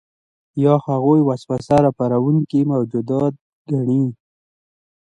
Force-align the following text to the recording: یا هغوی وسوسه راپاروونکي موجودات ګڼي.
یا 0.63 0.73
هغوی 0.87 1.21
وسوسه 1.27 1.75
راپاروونکي 1.85 2.61
موجودات 2.71 3.33
ګڼي. 3.69 4.03